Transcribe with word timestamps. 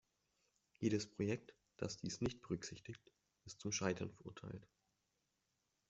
Jedes 0.79 1.05
Projekt, 1.05 1.53
das 1.77 1.95
dies 1.97 2.21
nicht 2.21 2.41
berücksichtigt, 2.41 3.13
ist 3.45 3.59
zum 3.61 3.71
Scheitern 3.71 4.09
verurteilt. 4.09 4.67